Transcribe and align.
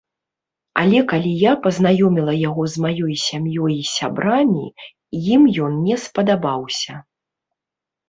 Але 0.83 1.01
калі 1.11 1.33
я 1.49 1.53
пазнаёміла 1.65 2.33
яго 2.47 2.63
з 2.77 2.83
маёй 2.87 3.15
сям'ёй 3.27 3.73
і 3.77 3.85
сябрамі, 3.93 4.65
ім 5.37 5.41
ён 5.69 5.81
не 5.87 6.03
спадабаўся. 6.09 6.93